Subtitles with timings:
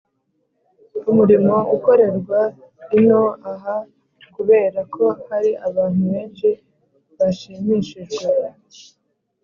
[1.09, 2.39] Umurimo ukorerwa
[3.01, 3.75] ino aha
[4.33, 6.49] kubera ko hari abantu benshi
[7.17, 8.23] bashimishijwe